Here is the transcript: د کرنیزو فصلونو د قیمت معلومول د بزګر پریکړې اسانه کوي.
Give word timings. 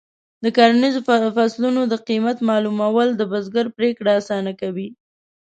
د 0.43 0.45
کرنیزو 0.57 0.99
فصلونو 1.37 1.81
د 1.91 1.93
قیمت 2.07 2.37
معلومول 2.49 3.07
د 3.15 3.21
بزګر 3.31 3.65
پریکړې 3.77 4.11
اسانه 4.21 4.53
کوي. 4.61 4.89